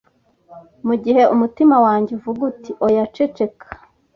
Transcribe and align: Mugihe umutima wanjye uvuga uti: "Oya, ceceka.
Mugihe 0.87 1.23
umutima 1.33 1.75
wanjye 1.85 2.11
uvuga 2.17 2.41
uti: 2.51 2.71
"Oya, 2.85 3.03
ceceka. 3.15 3.65